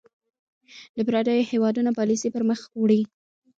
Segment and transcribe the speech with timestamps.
[0.97, 3.01] د پرديـو هېـوادونـو پالسـي پـر مــخ وړي.